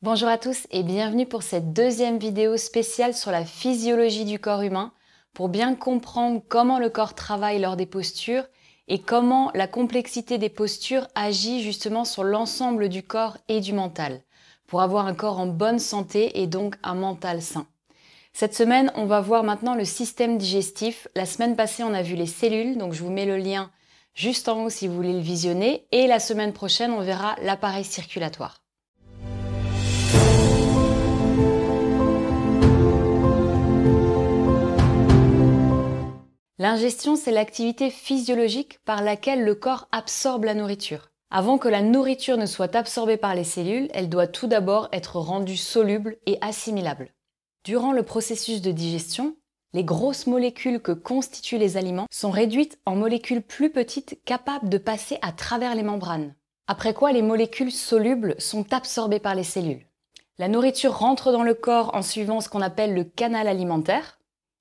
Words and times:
Bonjour 0.00 0.28
à 0.28 0.38
tous 0.38 0.68
et 0.70 0.84
bienvenue 0.84 1.26
pour 1.26 1.42
cette 1.42 1.72
deuxième 1.72 2.18
vidéo 2.18 2.56
spéciale 2.56 3.14
sur 3.14 3.32
la 3.32 3.44
physiologie 3.44 4.24
du 4.24 4.38
corps 4.38 4.62
humain 4.62 4.92
pour 5.34 5.48
bien 5.48 5.74
comprendre 5.74 6.40
comment 6.48 6.78
le 6.78 6.88
corps 6.88 7.16
travaille 7.16 7.58
lors 7.58 7.74
des 7.74 7.84
postures 7.84 8.44
et 8.86 9.00
comment 9.00 9.50
la 9.56 9.66
complexité 9.66 10.38
des 10.38 10.50
postures 10.50 11.08
agit 11.16 11.64
justement 11.64 12.04
sur 12.04 12.22
l'ensemble 12.22 12.88
du 12.88 13.02
corps 13.02 13.38
et 13.48 13.58
du 13.58 13.72
mental 13.72 14.22
pour 14.68 14.82
avoir 14.82 15.04
un 15.08 15.14
corps 15.14 15.40
en 15.40 15.48
bonne 15.48 15.80
santé 15.80 16.40
et 16.40 16.46
donc 16.46 16.76
un 16.84 16.94
mental 16.94 17.42
sain. 17.42 17.66
Cette 18.32 18.54
semaine, 18.54 18.92
on 18.94 19.06
va 19.06 19.20
voir 19.20 19.42
maintenant 19.42 19.74
le 19.74 19.84
système 19.84 20.38
digestif. 20.38 21.08
La 21.16 21.26
semaine 21.26 21.56
passée, 21.56 21.82
on 21.82 21.92
a 21.92 22.02
vu 22.02 22.14
les 22.14 22.26
cellules, 22.26 22.78
donc 22.78 22.92
je 22.92 23.02
vous 23.02 23.10
mets 23.10 23.26
le 23.26 23.36
lien 23.36 23.72
juste 24.14 24.48
en 24.48 24.62
haut 24.62 24.70
si 24.70 24.86
vous 24.86 24.94
voulez 24.94 25.12
le 25.12 25.18
visionner. 25.18 25.88
Et 25.90 26.06
la 26.06 26.20
semaine 26.20 26.52
prochaine, 26.52 26.92
on 26.92 27.00
verra 27.00 27.34
l'appareil 27.42 27.82
circulatoire. 27.82 28.60
L'ingestion, 36.70 37.16
c'est 37.16 37.32
l'activité 37.32 37.88
physiologique 37.88 38.78
par 38.84 39.00
laquelle 39.00 39.42
le 39.42 39.54
corps 39.54 39.88
absorbe 39.90 40.44
la 40.44 40.52
nourriture. 40.52 41.08
Avant 41.30 41.56
que 41.56 41.66
la 41.66 41.80
nourriture 41.80 42.36
ne 42.36 42.44
soit 42.44 42.76
absorbée 42.76 43.16
par 43.16 43.34
les 43.34 43.42
cellules, 43.42 43.88
elle 43.94 44.10
doit 44.10 44.26
tout 44.26 44.48
d'abord 44.48 44.90
être 44.92 45.16
rendue 45.16 45.56
soluble 45.56 46.18
et 46.26 46.36
assimilable. 46.42 47.14
Durant 47.64 47.92
le 47.92 48.02
processus 48.02 48.60
de 48.60 48.70
digestion, 48.70 49.34
les 49.72 49.82
grosses 49.82 50.26
molécules 50.26 50.80
que 50.80 50.92
constituent 50.92 51.56
les 51.56 51.78
aliments 51.78 52.06
sont 52.10 52.30
réduites 52.30 52.78
en 52.84 52.96
molécules 52.96 53.40
plus 53.40 53.70
petites 53.70 54.22
capables 54.26 54.68
de 54.68 54.76
passer 54.76 55.16
à 55.22 55.32
travers 55.32 55.74
les 55.74 55.82
membranes. 55.82 56.34
Après 56.66 56.92
quoi 56.92 57.12
les 57.12 57.22
molécules 57.22 57.72
solubles 57.72 58.34
sont 58.38 58.74
absorbées 58.74 59.20
par 59.20 59.34
les 59.34 59.42
cellules. 59.42 59.86
La 60.36 60.48
nourriture 60.48 60.98
rentre 60.98 61.32
dans 61.32 61.44
le 61.44 61.54
corps 61.54 61.94
en 61.94 62.02
suivant 62.02 62.42
ce 62.42 62.50
qu'on 62.50 62.60
appelle 62.60 62.92
le 62.92 63.04
canal 63.04 63.48
alimentaire, 63.48 64.17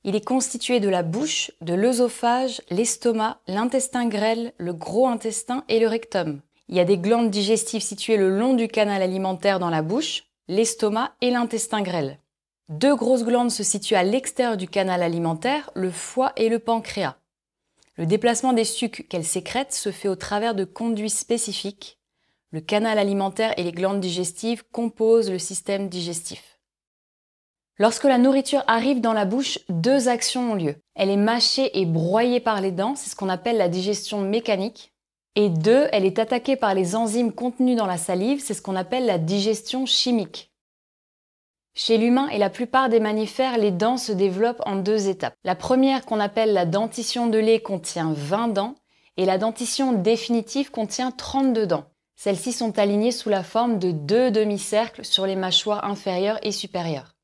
il 0.07 0.15
est 0.15 0.23
constitué 0.23 0.79
de 0.79 0.87
la 0.87 1.03
bouche, 1.03 1.51
de 1.59 1.73
l'œsophage, 1.73 2.61
l'estomac, 2.69 3.41
l'intestin 3.45 4.07
grêle, 4.07 4.53
le 4.57 4.71
gros 4.71 5.09
intestin 5.09 5.65
et 5.67 5.81
le 5.81 5.87
rectum. 5.89 6.39
Il 6.69 6.75
y 6.75 6.79
a 6.79 6.85
des 6.85 6.97
glandes 6.97 7.29
digestives 7.29 7.81
situées 7.81 8.15
le 8.15 8.29
long 8.29 8.53
du 8.53 8.69
canal 8.69 9.01
alimentaire 9.01 9.59
dans 9.59 9.69
la 9.69 9.81
bouche, 9.81 10.23
l'estomac 10.47 11.11
et 11.19 11.29
l'intestin 11.29 11.81
grêle. 11.81 12.19
Deux 12.69 12.95
grosses 12.95 13.25
glandes 13.25 13.51
se 13.51 13.63
situent 13.63 13.95
à 13.95 14.03
l'extérieur 14.03 14.55
du 14.55 14.69
canal 14.69 15.03
alimentaire, 15.03 15.71
le 15.75 15.91
foie 15.91 16.31
et 16.37 16.47
le 16.47 16.59
pancréas. 16.59 17.17
Le 17.97 18.05
déplacement 18.05 18.53
des 18.53 18.63
sucs 18.63 19.09
qu'elles 19.09 19.25
sécrètent 19.25 19.73
se 19.73 19.91
fait 19.91 20.07
au 20.07 20.15
travers 20.15 20.55
de 20.55 20.63
conduits 20.63 21.09
spécifiques. 21.09 21.99
Le 22.51 22.61
canal 22.61 22.97
alimentaire 22.97 23.53
et 23.57 23.63
les 23.63 23.73
glandes 23.73 23.99
digestives 23.99 24.63
composent 24.71 25.29
le 25.29 25.39
système 25.39 25.89
digestif. 25.89 26.56
Lorsque 27.79 28.05
la 28.05 28.17
nourriture 28.17 28.63
arrive 28.65 29.01
dans 29.01 29.13
la 29.13 29.25
bouche, 29.25 29.59
deux 29.69 30.07
actions 30.07 30.53
ont 30.53 30.55
lieu. 30.55 30.75
Elle 30.95 31.11
est 31.11 31.15
mâchée 31.15 31.79
et 31.79 31.85
broyée 31.85 32.39
par 32.39 32.59
les 32.59 32.71
dents, 32.71 32.95
c'est 32.95 33.11
ce 33.11 33.15
qu'on 33.15 33.29
appelle 33.29 33.57
la 33.57 33.69
digestion 33.69 34.19
mécanique. 34.19 34.93
Et 35.35 35.49
deux, 35.49 35.87
elle 35.91 36.03
est 36.03 36.17
attaquée 36.17 36.55
par 36.55 36.73
les 36.73 36.95
enzymes 36.95 37.31
contenues 37.31 37.75
dans 37.75 37.85
la 37.85 37.97
salive, 37.97 38.41
c'est 38.43 38.55
ce 38.55 38.63
qu'on 38.63 38.75
appelle 38.75 39.05
la 39.05 39.19
digestion 39.19 39.85
chimique. 39.85 40.51
Chez 41.75 41.99
l'humain 41.99 42.27
et 42.29 42.39
la 42.39 42.49
plupart 42.49 42.89
des 42.89 42.99
mammifères, 42.99 43.59
les 43.59 43.69
dents 43.69 43.97
se 43.97 44.11
développent 44.11 44.63
en 44.65 44.77
deux 44.77 45.09
étapes. 45.09 45.35
La 45.43 45.53
première, 45.53 46.03
qu'on 46.03 46.19
appelle 46.19 46.53
la 46.53 46.65
dentition 46.65 47.27
de 47.27 47.37
lait, 47.37 47.59
contient 47.59 48.11
20 48.11 48.47
dents, 48.47 48.73
et 49.17 49.25
la 49.25 49.37
dentition 49.37 49.93
définitive 49.93 50.71
contient 50.71 51.11
32 51.11 51.67
dents. 51.67 51.85
Celles-ci 52.15 52.53
sont 52.53 52.79
alignées 52.79 53.11
sous 53.11 53.29
la 53.29 53.43
forme 53.43 53.77
de 53.77 53.91
deux 53.91 54.31
demi-cercles 54.31 55.05
sur 55.05 55.27
les 55.27 55.35
mâchoires 55.35 55.85
inférieures 55.85 56.39
et 56.41 56.51
supérieures. 56.51 57.16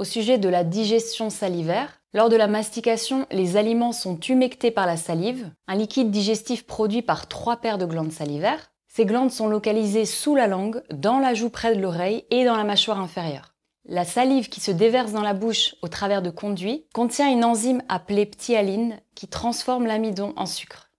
Au 0.00 0.04
sujet 0.04 0.38
de 0.38 0.48
la 0.48 0.64
digestion 0.64 1.28
salivaire, 1.28 2.00
lors 2.14 2.30
de 2.30 2.36
la 2.36 2.46
mastication, 2.46 3.26
les 3.30 3.58
aliments 3.58 3.92
sont 3.92 4.18
humectés 4.18 4.70
par 4.70 4.86
la 4.86 4.96
salive, 4.96 5.52
un 5.68 5.74
liquide 5.74 6.10
digestif 6.10 6.64
produit 6.64 7.02
par 7.02 7.28
trois 7.28 7.58
paires 7.58 7.76
de 7.76 7.84
glandes 7.84 8.10
salivaires. 8.10 8.72
Ces 8.88 9.04
glandes 9.04 9.30
sont 9.30 9.46
localisées 9.46 10.06
sous 10.06 10.34
la 10.34 10.46
langue, 10.46 10.82
dans 10.90 11.18
la 11.18 11.34
joue 11.34 11.50
près 11.50 11.76
de 11.76 11.82
l'oreille 11.82 12.24
et 12.30 12.46
dans 12.46 12.56
la 12.56 12.64
mâchoire 12.64 12.98
inférieure. 12.98 13.54
La 13.84 14.06
salive 14.06 14.48
qui 14.48 14.60
se 14.60 14.70
déverse 14.70 15.12
dans 15.12 15.20
la 15.20 15.34
bouche 15.34 15.74
au 15.82 15.88
travers 15.88 16.22
de 16.22 16.30
conduits 16.30 16.86
contient 16.94 17.30
une 17.30 17.44
enzyme 17.44 17.82
appelée 17.90 18.24
ptyaline 18.24 19.02
qui 19.14 19.28
transforme 19.28 19.84
l'amidon 19.84 20.32
en 20.36 20.46
sucre. 20.46 20.90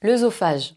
L'œsophage. 0.00 0.76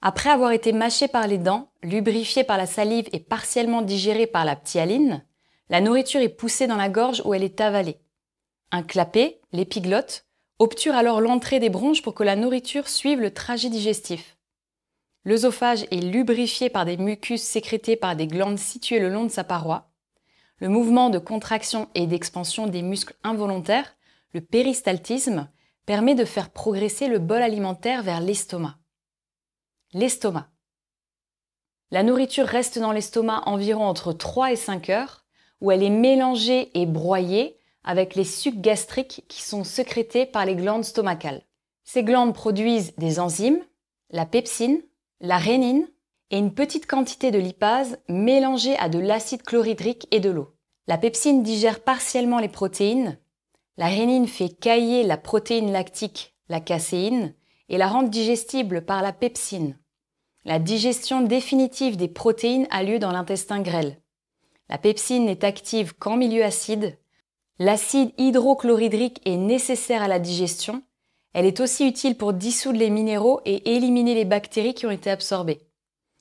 Après 0.00 0.30
avoir 0.30 0.52
été 0.52 0.72
mâché 0.72 1.06
par 1.06 1.26
les 1.26 1.36
dents, 1.36 1.68
lubrifié 1.82 2.44
par 2.44 2.56
la 2.56 2.66
salive 2.66 3.10
et 3.12 3.20
partiellement 3.20 3.82
digéré 3.82 4.26
par 4.26 4.46
la 4.46 4.56
ptyaline, 4.56 5.22
la 5.70 5.80
nourriture 5.80 6.20
est 6.20 6.28
poussée 6.28 6.66
dans 6.66 6.76
la 6.76 6.88
gorge 6.88 7.22
où 7.24 7.34
elle 7.34 7.44
est 7.44 7.60
avalée. 7.60 8.00
Un 8.70 8.82
clapet, 8.82 9.40
l'épiglotte, 9.52 10.26
obture 10.58 10.94
alors 10.94 11.20
l'entrée 11.20 11.60
des 11.60 11.70
bronches 11.70 12.02
pour 12.02 12.14
que 12.14 12.24
la 12.24 12.36
nourriture 12.36 12.88
suive 12.88 13.20
le 13.20 13.32
trajet 13.32 13.68
digestif. 13.68 14.36
L'œsophage 15.24 15.84
est 15.90 16.00
lubrifié 16.00 16.70
par 16.70 16.84
des 16.84 16.96
mucus 16.96 17.42
sécrétés 17.42 17.96
par 17.96 18.16
des 18.16 18.26
glandes 18.26 18.58
situées 18.58 18.98
le 18.98 19.10
long 19.10 19.24
de 19.24 19.30
sa 19.30 19.44
paroi. 19.44 19.90
Le 20.56 20.68
mouvement 20.68 21.10
de 21.10 21.18
contraction 21.18 21.88
et 21.94 22.06
d'expansion 22.06 22.66
des 22.66 22.82
muscles 22.82 23.14
involontaires, 23.22 23.94
le 24.32 24.40
péristaltisme, 24.40 25.50
permet 25.86 26.14
de 26.14 26.24
faire 26.24 26.50
progresser 26.50 27.08
le 27.08 27.18
bol 27.18 27.42
alimentaire 27.42 28.02
vers 28.02 28.20
l'estomac. 28.20 28.78
L'estomac. 29.92 30.50
La 31.90 32.02
nourriture 32.02 32.46
reste 32.46 32.78
dans 32.78 32.92
l'estomac 32.92 33.42
environ 33.46 33.84
entre 33.84 34.12
3 34.12 34.52
et 34.52 34.56
5 34.56 34.90
heures, 34.90 35.24
où 35.60 35.70
elle 35.70 35.82
est 35.82 35.90
mélangée 35.90 36.70
et 36.74 36.86
broyée 36.86 37.58
avec 37.84 38.14
les 38.14 38.24
sucs 38.24 38.60
gastriques 38.60 39.24
qui 39.28 39.42
sont 39.42 39.64
sécrétés 39.64 40.26
par 40.26 40.44
les 40.44 40.54
glandes 40.54 40.84
stomacales. 40.84 41.42
Ces 41.84 42.02
glandes 42.02 42.34
produisent 42.34 42.94
des 42.96 43.18
enzymes, 43.18 43.64
la 44.10 44.26
pepsine, 44.26 44.82
la 45.20 45.38
rénine 45.38 45.88
et 46.30 46.38
une 46.38 46.52
petite 46.52 46.86
quantité 46.86 47.30
de 47.30 47.38
lipase 47.38 47.98
mélangée 48.08 48.76
à 48.78 48.88
de 48.88 48.98
l'acide 48.98 49.42
chlorhydrique 49.42 50.06
et 50.10 50.20
de 50.20 50.30
l'eau. 50.30 50.54
La 50.86 50.98
pepsine 50.98 51.42
digère 51.42 51.80
partiellement 51.80 52.38
les 52.38 52.48
protéines, 52.48 53.18
la 53.78 53.86
rénine 53.86 54.26
fait 54.26 54.48
cailler 54.48 55.04
la 55.04 55.16
protéine 55.16 55.70
lactique, 55.70 56.34
la 56.48 56.60
caséine, 56.60 57.32
et 57.68 57.78
la 57.78 57.86
rend 57.86 58.02
digestible 58.02 58.84
par 58.84 59.02
la 59.02 59.12
pepsine. 59.12 59.78
La 60.44 60.58
digestion 60.58 61.20
définitive 61.20 61.96
des 61.96 62.08
protéines 62.08 62.66
a 62.70 62.82
lieu 62.82 62.98
dans 62.98 63.12
l'intestin 63.12 63.60
grêle. 63.60 64.00
La 64.68 64.78
pepsine 64.78 65.24
n'est 65.24 65.44
active 65.44 65.94
qu'en 65.94 66.16
milieu 66.16 66.44
acide. 66.44 66.98
L'acide 67.58 68.12
hydrochlorhydrique 68.18 69.20
est 69.24 69.36
nécessaire 69.36 70.02
à 70.02 70.08
la 70.08 70.18
digestion. 70.18 70.82
Elle 71.32 71.46
est 71.46 71.60
aussi 71.60 71.86
utile 71.86 72.16
pour 72.16 72.32
dissoudre 72.32 72.78
les 72.78 72.90
minéraux 72.90 73.40
et 73.44 73.74
éliminer 73.74 74.14
les 74.14 74.24
bactéries 74.24 74.74
qui 74.74 74.86
ont 74.86 74.90
été 74.90 75.10
absorbées. 75.10 75.60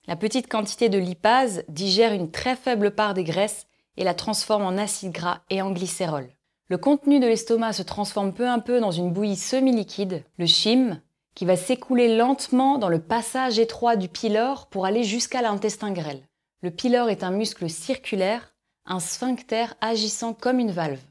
La 0.07 0.15
petite 0.15 0.47
quantité 0.47 0.89
de 0.89 0.97
lipase 0.97 1.63
digère 1.67 2.13
une 2.13 2.31
très 2.31 2.55
faible 2.55 2.91
part 2.91 3.13
des 3.13 3.23
graisses 3.23 3.67
et 3.97 4.03
la 4.03 4.13
transforme 4.13 4.63
en 4.63 4.77
acide 4.77 5.11
gras 5.11 5.41
et 5.49 5.61
en 5.61 5.71
glycérol. 5.71 6.29
Le 6.69 6.77
contenu 6.77 7.19
de 7.19 7.27
l'estomac 7.27 7.73
se 7.73 7.83
transforme 7.83 8.33
peu 8.33 8.47
à 8.47 8.59
peu 8.59 8.79
dans 8.79 8.91
une 8.91 9.11
bouillie 9.11 9.35
semi-liquide, 9.35 10.23
le 10.37 10.45
chyme, 10.45 11.01
qui 11.33 11.45
va 11.45 11.55
s'écouler 11.55 12.15
lentement 12.15 12.77
dans 12.77 12.89
le 12.89 12.99
passage 12.99 13.59
étroit 13.59 13.95
du 13.95 14.09
pylore 14.09 14.67
pour 14.67 14.85
aller 14.85 15.03
jusqu'à 15.03 15.41
l'intestin 15.41 15.91
grêle. 15.91 16.26
Le 16.63 16.71
pylore 16.71 17.09
est 17.09 17.23
un 17.23 17.31
muscle 17.31 17.69
circulaire, 17.69 18.55
un 18.85 18.99
sphincter 18.99 19.67
agissant 19.79 20.33
comme 20.33 20.59
une 20.59 20.71
valve. 20.71 21.01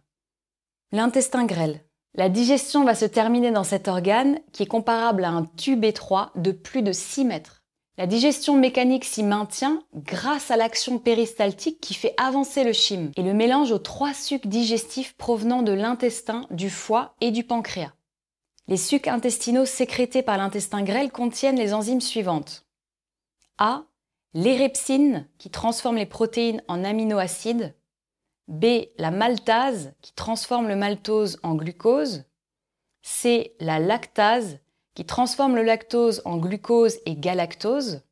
L'intestin 0.90 1.44
grêle. 1.44 1.84
La 2.14 2.28
digestion 2.28 2.84
va 2.84 2.94
se 2.94 3.04
terminer 3.04 3.52
dans 3.52 3.62
cet 3.62 3.86
organe 3.86 4.40
qui 4.52 4.64
est 4.64 4.66
comparable 4.66 5.24
à 5.24 5.30
un 5.30 5.44
tube 5.44 5.84
étroit 5.84 6.32
de 6.34 6.50
plus 6.50 6.82
de 6.82 6.90
6 6.90 7.24
mètres. 7.26 7.62
La 7.98 8.06
digestion 8.06 8.56
mécanique 8.56 9.04
s'y 9.04 9.22
maintient 9.22 9.82
grâce 9.94 10.50
à 10.50 10.56
l'action 10.56 10.98
péristaltique 10.98 11.80
qui 11.80 11.94
fait 11.94 12.14
avancer 12.16 12.64
le 12.64 12.72
chyme 12.72 13.12
et 13.16 13.22
le 13.22 13.32
mélange 13.32 13.70
aux 13.70 13.78
trois 13.78 14.14
sucs 14.14 14.48
digestifs 14.48 15.16
provenant 15.16 15.62
de 15.62 15.72
l'intestin, 15.72 16.46
du 16.50 16.70
foie 16.70 17.14
et 17.20 17.30
du 17.30 17.44
pancréas. 17.44 17.92
Les 18.66 18.76
sucs 18.76 19.06
intestinaux 19.06 19.64
sécrétés 19.64 20.22
par 20.22 20.38
l'intestin 20.38 20.82
grêle 20.82 21.12
contiennent 21.12 21.58
les 21.58 21.72
enzymes 21.72 22.00
suivantes. 22.00 22.66
A, 23.58 23.84
l'érepsine 24.36 25.26
qui 25.38 25.48
transforme 25.48 25.96
les 25.96 26.04
protéines 26.04 26.62
en 26.68 26.84
aminoacides, 26.84 27.74
B, 28.48 28.66
la 28.98 29.10
maltase 29.10 29.94
qui 30.02 30.12
transforme 30.12 30.68
le 30.68 30.76
maltose 30.76 31.40
en 31.42 31.54
glucose, 31.54 32.26
C, 33.00 33.56
la 33.60 33.78
lactase 33.78 34.58
qui 34.94 35.06
transforme 35.06 35.56
le 35.56 35.62
lactose 35.62 36.20
en 36.26 36.36
glucose 36.36 36.98
et 37.06 37.16
galactose, 37.16 38.02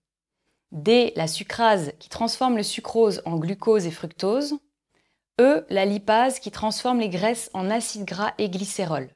D, 0.73 1.13
la 1.15 1.27
sucrase 1.27 1.93
qui 1.99 2.09
transforme 2.09 2.57
le 2.57 2.63
sucrose 2.63 3.21
en 3.27 3.37
glucose 3.37 3.87
et 3.87 3.91
fructose, 3.91 4.55
E, 5.41 5.67
la 5.69 5.85
lipase 5.85 6.39
qui 6.39 6.51
transforme 6.51 7.01
les 7.01 7.11
graisses 7.11 7.51
en 7.53 7.69
acides 7.69 8.07
gras 8.07 8.33
et 8.39 8.49
glycérol. 8.49 9.11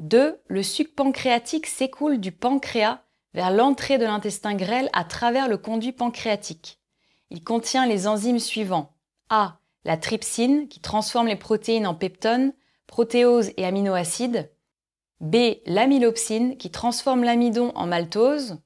2. 0.00 0.38
Le 0.48 0.62
suc 0.62 0.94
pancréatique 0.94 1.66
s'écoule 1.66 2.18
du 2.18 2.30
pancréas 2.30 3.05
vers 3.36 3.50
l'entrée 3.50 3.98
de 3.98 4.04
l'intestin 4.06 4.54
grêle 4.54 4.88
à 4.94 5.04
travers 5.04 5.46
le 5.46 5.58
conduit 5.58 5.92
pancréatique. 5.92 6.80
Il 7.28 7.44
contient 7.44 7.86
les 7.86 8.08
enzymes 8.08 8.38
suivants 8.38 8.96
A. 9.28 9.58
La 9.84 9.98
trypsine, 9.98 10.68
qui 10.68 10.80
transforme 10.80 11.28
les 11.28 11.36
protéines 11.36 11.86
en 11.86 11.94
peptones, 11.94 12.54
protéoses 12.86 13.52
et 13.58 13.66
aminoacides. 13.66 14.50
B. 15.20 15.36
L'amylopsine, 15.66 16.56
qui 16.56 16.70
transforme 16.70 17.24
l'amidon 17.24 17.72
en 17.74 17.86
maltose. 17.86 18.58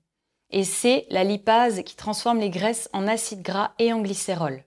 Et 0.51 0.63
C. 0.63 1.05
La 1.11 1.25
lipase, 1.25 1.83
qui 1.83 1.97
transforme 1.97 2.39
les 2.39 2.51
graisses 2.51 2.89
en 2.93 3.09
acides 3.09 3.43
gras 3.43 3.73
et 3.81 3.93
en 3.93 4.01
glycérol. 4.01 4.65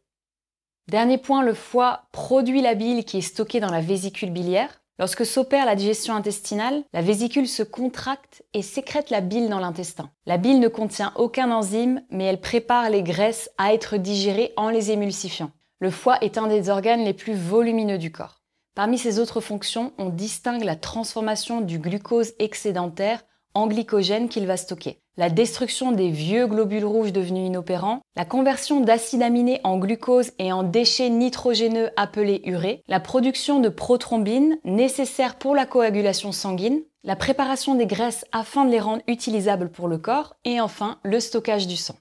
Dernier 0.89 1.17
point, 1.17 1.43
le 1.43 1.53
foie 1.53 2.09
produit 2.11 2.61
la 2.61 2.75
bile 2.75 3.05
qui 3.05 3.19
est 3.19 3.21
stockée 3.21 3.61
dans 3.61 3.71
la 3.71 3.79
vésicule 3.79 4.31
biliaire. 4.31 4.82
Lorsque 4.99 5.25
s'opère 5.25 5.65
la 5.65 5.75
digestion 5.75 6.15
intestinale, 6.15 6.83
la 6.93 7.01
vésicule 7.01 7.47
se 7.47 7.63
contracte 7.63 8.43
et 8.53 8.61
sécrète 8.61 9.09
la 9.09 9.21
bile 9.21 9.49
dans 9.49 9.59
l'intestin. 9.59 10.11
La 10.25 10.37
bile 10.37 10.59
ne 10.59 10.67
contient 10.67 11.13
aucun 11.15 11.51
enzyme, 11.51 12.01
mais 12.11 12.25
elle 12.25 12.39
prépare 12.39 12.89
les 12.89 13.01
graisses 13.01 13.49
à 13.57 13.73
être 13.73 13.97
digérées 13.97 14.53
en 14.55 14.69
les 14.69 14.91
émulsifiant. 14.91 15.51
Le 15.79 15.89
foie 15.89 16.17
est 16.21 16.37
un 16.37 16.47
des 16.47 16.69
organes 16.69 17.03
les 17.03 17.13
plus 17.13 17.33
volumineux 17.33 17.97
du 17.97 18.11
corps. 18.11 18.43
Parmi 18.75 18.97
ses 18.97 19.19
autres 19.19 19.41
fonctions, 19.41 19.93
on 19.97 20.09
distingue 20.09 20.63
la 20.63 20.75
transformation 20.75 21.61
du 21.61 21.79
glucose 21.79 22.33
excédentaire 22.39 23.23
en 23.53 23.67
glycogène 23.67 24.29
qu'il 24.29 24.47
va 24.47 24.57
stocker, 24.57 25.02
la 25.17 25.29
destruction 25.29 25.91
des 25.91 26.09
vieux 26.09 26.47
globules 26.47 26.85
rouges 26.85 27.13
devenus 27.13 27.47
inopérants, 27.47 28.01
la 28.15 28.25
conversion 28.25 28.81
d'acides 28.81 29.21
aminés 29.21 29.61
en 29.63 29.77
glucose 29.77 30.31
et 30.39 30.51
en 30.51 30.63
déchets 30.63 31.09
nitrogéneux 31.09 31.89
appelés 31.97 32.41
urée, 32.45 32.83
la 32.87 32.99
production 32.99 33.59
de 33.59 33.69
prothrombines 33.69 34.57
nécessaires 34.63 35.37
pour 35.37 35.55
la 35.55 35.65
coagulation 35.65 36.31
sanguine, 36.31 36.81
la 37.03 37.15
préparation 37.15 37.75
des 37.75 37.85
graisses 37.85 38.25
afin 38.31 38.65
de 38.65 38.71
les 38.71 38.79
rendre 38.79 39.03
utilisables 39.07 39.69
pour 39.69 39.87
le 39.87 39.97
corps 39.97 40.35
et 40.45 40.59
enfin 40.61 40.99
le 41.03 41.19
stockage 41.19 41.67
du 41.67 41.77
sang. 41.77 41.95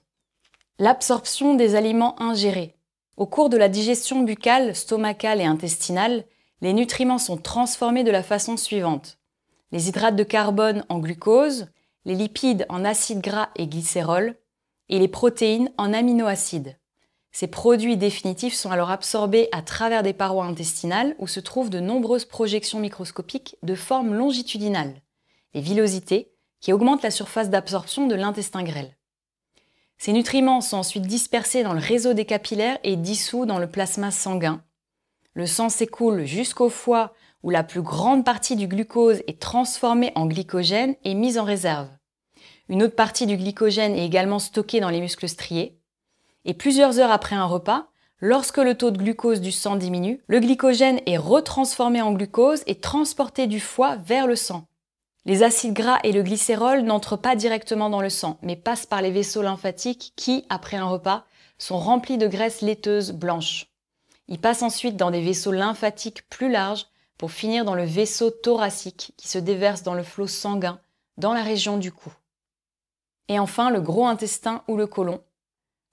L'absorption 0.79 1.53
des 1.53 1.75
aliments 1.75 2.19
ingérés. 2.21 2.75
Au 3.15 3.27
cours 3.27 3.49
de 3.49 3.57
la 3.57 3.69
digestion 3.69 4.21
buccale, 4.23 4.75
stomacale 4.75 5.39
et 5.39 5.45
intestinale, 5.45 6.23
les 6.61 6.73
nutriments 6.73 7.19
sont 7.19 7.37
transformés 7.37 8.03
de 8.03 8.11
la 8.11 8.23
façon 8.23 8.57
suivante 8.57 9.19
les 9.73 9.89
hydrates 9.89 10.15
de 10.15 10.23
carbone 10.23 10.85
en 10.87 10.99
glucose, 10.99 11.67
les 12.05 12.15
lipides 12.15 12.65
en 12.69 12.85
acides 12.85 13.21
gras 13.21 13.49
et 13.55 13.67
glycérol, 13.67 14.35
et 14.89 14.99
les 14.99 15.07
protéines 15.07 15.71
en 15.77 15.93
aminoacides. 15.93 16.77
Ces 17.31 17.47
produits 17.47 17.97
définitifs 17.97 18.53
sont 18.53 18.69
alors 18.69 18.91
absorbés 18.91 19.49
à 19.51 19.63
travers 19.63 20.03
des 20.03 20.13
parois 20.13 20.45
intestinales 20.45 21.15
où 21.17 21.27
se 21.27 21.39
trouvent 21.39 21.71
de 21.71 21.79
nombreuses 21.79 22.25
projections 22.25 22.79
microscopiques 22.79 23.57
de 23.63 23.73
forme 23.73 24.13
longitudinale, 24.13 25.01
les 25.55 25.61
villosités, 25.61 26.31
qui 26.59 26.71
augmentent 26.71 27.03
la 27.03 27.11
surface 27.11 27.49
d'absorption 27.49 28.07
de 28.07 28.15
l'intestin 28.15 28.63
grêle. 28.63 28.95
Ces 29.97 30.13
nutriments 30.13 30.61
sont 30.61 30.77
ensuite 30.77 31.07
dispersés 31.07 31.63
dans 31.63 31.73
le 31.73 31.79
réseau 31.79 32.13
des 32.13 32.25
capillaires 32.25 32.77
et 32.83 32.95
dissous 32.95 33.45
dans 33.45 33.59
le 33.59 33.69
plasma 33.69 34.11
sanguin. 34.11 34.63
Le 35.33 35.47
sang 35.47 35.69
s'écoule 35.69 36.25
jusqu'au 36.25 36.69
foie 36.69 37.13
où 37.43 37.49
la 37.49 37.63
plus 37.63 37.81
grande 37.81 38.25
partie 38.25 38.55
du 38.55 38.67
glucose 38.67 39.21
est 39.27 39.39
transformée 39.39 40.11
en 40.15 40.25
glycogène 40.25 40.95
et 41.03 41.13
mise 41.13 41.37
en 41.37 41.43
réserve. 41.43 41.89
Une 42.69 42.81
autre 42.81 42.95
partie 42.95 43.25
du 43.25 43.37
glycogène 43.37 43.95
est 43.95 44.05
également 44.05 44.39
stockée 44.39 44.79
dans 44.79 44.89
les 44.89 45.01
muscles 45.01 45.27
striés. 45.27 45.77
Et 46.45 46.53
plusieurs 46.53 46.99
heures 46.99 47.11
après 47.11 47.35
un 47.35 47.45
repas, 47.45 47.87
lorsque 48.19 48.57
le 48.57 48.75
taux 48.75 48.91
de 48.91 48.97
glucose 48.97 49.41
du 49.41 49.51
sang 49.51 49.75
diminue, 49.75 50.21
le 50.27 50.39
glycogène 50.39 51.01
est 51.05 51.17
retransformé 51.17 52.01
en 52.01 52.13
glucose 52.13 52.63
et 52.65 52.79
transporté 52.79 53.47
du 53.47 53.59
foie 53.59 53.97
vers 53.97 54.27
le 54.27 54.37
sang. 54.37 54.65
Les 55.25 55.43
acides 55.43 55.73
gras 55.73 55.99
et 56.03 56.11
le 56.11 56.23
glycérol 56.23 56.81
n'entrent 56.81 57.17
pas 57.17 57.35
directement 57.35 57.89
dans 57.89 58.01
le 58.01 58.09
sang, 58.09 58.37
mais 58.41 58.55
passent 58.55 58.85
par 58.85 59.01
les 59.01 59.11
vaisseaux 59.11 59.41
lymphatiques 59.41 60.13
qui, 60.15 60.45
après 60.49 60.77
un 60.77 60.87
repas, 60.87 61.25
sont 61.57 61.79
remplis 61.79 62.17
de 62.17 62.27
graisse 62.27 62.61
laiteuse 62.61 63.11
blanche. 63.11 63.67
Ils 64.27 64.39
passent 64.39 64.63
ensuite 64.63 64.97
dans 64.97 65.11
des 65.11 65.21
vaisseaux 65.21 65.51
lymphatiques 65.51 66.27
plus 66.29 66.49
larges 66.49 66.87
pour 67.23 67.31
finir 67.31 67.63
dans 67.63 67.73
le 67.73 67.85
vaisseau 67.85 68.31
thoracique 68.31 69.13
qui 69.15 69.29
se 69.29 69.37
déverse 69.37 69.81
dans 69.81 69.93
le 69.93 70.03
flot 70.03 70.27
sanguin 70.27 70.81
dans 71.15 71.31
la 71.31 71.41
région 71.41 71.77
du 71.77 71.89
cou. 71.89 72.11
Et 73.29 73.39
enfin, 73.39 73.69
le 73.69 73.79
gros 73.79 74.05
intestin 74.07 74.61
ou 74.67 74.75
le 74.75 74.87
côlon. 74.87 75.21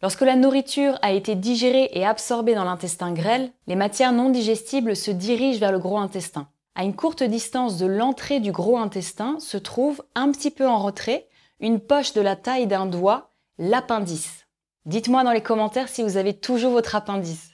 Lorsque 0.02 0.22
la 0.22 0.34
nourriture 0.34 0.98
a 1.02 1.12
été 1.12 1.36
digérée 1.36 1.88
et 1.92 2.04
absorbée 2.04 2.56
dans 2.56 2.64
l'intestin 2.64 3.12
grêle, 3.12 3.52
les 3.68 3.76
matières 3.76 4.10
non 4.10 4.30
digestibles 4.30 4.96
se 4.96 5.12
dirigent 5.12 5.60
vers 5.60 5.70
le 5.70 5.78
gros 5.78 5.98
intestin. 5.98 6.48
À 6.74 6.82
une 6.82 6.96
courte 6.96 7.22
distance 7.22 7.76
de 7.78 7.86
l'entrée 7.86 8.40
du 8.40 8.50
gros 8.50 8.78
intestin 8.78 9.38
se 9.38 9.56
trouve, 9.56 10.02
un 10.16 10.32
petit 10.32 10.50
peu 10.50 10.66
en 10.66 10.80
retrait, 10.80 11.28
une 11.60 11.78
poche 11.78 12.12
de 12.12 12.22
la 12.22 12.34
taille 12.34 12.66
d'un 12.66 12.86
doigt, 12.86 13.30
l'appendice. 13.56 14.48
Dites-moi 14.84 15.22
dans 15.22 15.30
les 15.30 15.44
commentaires 15.44 15.90
si 15.90 16.02
vous 16.02 16.16
avez 16.16 16.34
toujours 16.34 16.72
votre 16.72 16.96
appendice. 16.96 17.49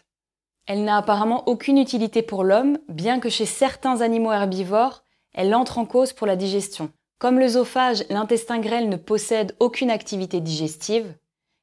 Elle 0.66 0.84
n'a 0.84 0.96
apparemment 0.96 1.48
aucune 1.48 1.78
utilité 1.78 2.22
pour 2.22 2.42
l'homme, 2.42 2.78
bien 2.88 3.20
que 3.20 3.28
chez 3.28 3.46
certains 3.46 4.00
animaux 4.00 4.32
herbivores, 4.32 5.04
elle 5.32 5.54
entre 5.54 5.78
en 5.78 5.86
cause 5.86 6.12
pour 6.12 6.26
la 6.26 6.36
digestion. 6.36 6.90
Comme 7.18 7.38
l'œsophage, 7.38 8.04
l'intestin 8.10 8.58
grêle 8.58 8.88
ne 8.88 8.96
possède 8.96 9.54
aucune 9.60 9.90
activité 9.90 10.40
digestive. 10.40 11.14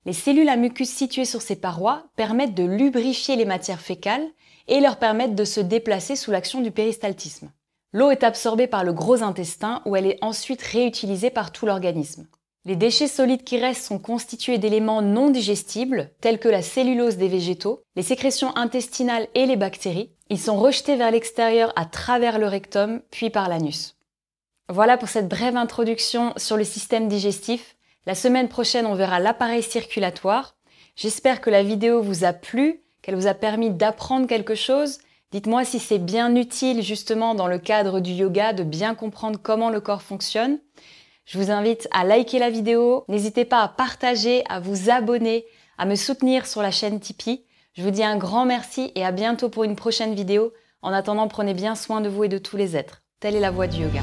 Les 0.05 0.13
cellules 0.13 0.50
à 0.50 0.55
mucus 0.55 0.89
situées 0.89 1.25
sur 1.25 1.41
ses 1.41 1.55
parois 1.55 2.05
permettent 2.15 2.55
de 2.55 2.63
lubrifier 2.63 3.35
les 3.35 3.45
matières 3.45 3.81
fécales 3.81 4.27
et 4.67 4.79
leur 4.79 4.97
permettent 4.97 5.35
de 5.35 5.45
se 5.45 5.59
déplacer 5.59 6.15
sous 6.15 6.31
l'action 6.31 6.61
du 6.61 6.71
péristaltisme. 6.71 7.51
L'eau 7.91 8.09
est 8.09 8.23
absorbée 8.23 8.67
par 8.67 8.83
le 8.83 8.94
gros 8.94 9.21
intestin 9.21 9.81
où 9.85 9.95
elle 9.95 10.07
est 10.07 10.23
ensuite 10.23 10.61
réutilisée 10.61 11.29
par 11.29 11.51
tout 11.51 11.65
l'organisme. 11.65 12.25
Les 12.65 12.77
déchets 12.77 13.10
solides 13.10 13.44
qui 13.44 13.57
restent 13.57 13.86
sont 13.86 14.00
constitués 14.00 14.57
d'éléments 14.57 15.01
non 15.01 15.30
digestibles, 15.30 16.12
tels 16.21 16.39
que 16.39 16.48
la 16.48 16.62
cellulose 16.62 17.18
des 17.18 17.27
végétaux, 17.27 17.83
les 17.98 18.04
sécrétions 18.04 18.56
intestinales 18.56 19.27
et 19.36 19.45
les 19.45 19.57
bactéries. 19.57 20.12
Ils 20.30 20.39
sont 20.39 20.57
rejetés 20.57 20.95
vers 20.95 21.12
l'extérieur 21.12 21.74
à 21.75 21.86
travers 21.86 22.39
le 22.39 22.48
rectum, 22.48 23.01
puis 23.12 23.30
par 23.30 23.50
l'anus. 23.50 23.98
Voilà 24.69 24.98
pour 24.98 25.10
cette 25.10 25.27
brève 25.27 25.57
introduction 25.57 26.33
sur 26.38 26.56
le 26.56 26.63
système 26.63 27.10
digestif. 27.10 27.75
La 28.06 28.15
semaine 28.15 28.48
prochaine, 28.48 28.86
on 28.86 28.95
verra 28.95 29.19
l'appareil 29.19 29.62
circulatoire. 29.62 30.56
J'espère 30.95 31.42
que 31.42 31.50
la 31.50 31.63
vidéo 31.63 32.01
vous 32.01 32.24
a 32.24 32.31
plu, 32.31 32.81
qu'elle 33.01 33.15
vous 33.15 33.27
a 33.27 33.33
permis 33.33 33.71
d'apprendre 33.71 34.25
quelque 34.25 34.56
chose. 34.56 35.00
Dites-moi 35.31 35.65
si 35.65 35.80
c'est 35.80 36.00
bien 36.00 36.33
utile 36.33 36.81
justement 36.81 37.36
dans 37.36 37.48
le 37.48 37.60
cadre 37.60 38.00
du 38.00 38.12
yoga 38.12 38.54
de 38.54 38.63
bien 38.63 38.95
comprendre 38.95 39.38
comment 39.42 39.69
le 39.69 39.81
corps 39.81 40.01
fonctionne. 40.01 40.60
Je 41.25 41.38
vous 41.38 41.52
invite 41.52 41.88
à 41.92 42.04
liker 42.04 42.40
la 42.40 42.50
vidéo. 42.50 43.06
N'hésitez 43.08 43.46
pas 43.46 43.62
à 43.62 43.68
partager, 43.68 44.44
à 44.50 44.60
vous 44.60 44.90
abonner, 44.90 45.46
à 45.78 45.86
me 45.86 45.96
soutenir 45.96 46.46
sur 46.46 46.62
la 46.62 46.72
chaîne 46.72 47.00
Tipeee. 47.00 47.46
Je 47.74 47.81
vous 47.81 47.92
dis 47.92 48.04
un 48.04 48.18
grand 48.18 48.46
merci 48.46 48.92
et 48.96 49.06
à 49.06 49.12
bientôt 49.12 49.50
pour 49.50 49.64
une 49.64 49.75
prochaine 49.75 50.14
vidéo. 50.14 50.54
En 50.82 50.94
attendant, 50.94 51.27
prenez 51.27 51.53
bien 51.53 51.75
soin 51.75 52.01
de 52.01 52.10
vous 52.10 52.25
et 52.25 52.30
de 52.30 52.38
tous 52.38 52.58
les 52.58 52.75
êtres. 52.75 53.01
Telle 53.20 53.36
est 53.36 53.39
la 53.39 53.51
voie 53.51 53.68
du 53.68 53.82
yoga. 53.82 54.01